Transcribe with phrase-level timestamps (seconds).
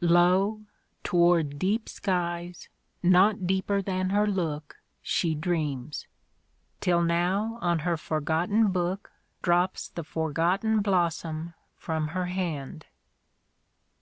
[0.00, 0.60] Lo!
[1.02, 2.68] towVd deep skies,
[3.02, 6.06] not deeper than her look, She dreams;
[6.80, 9.10] till now on her forgotten book
[9.42, 12.86] Drops the forgotten blossom from her hand.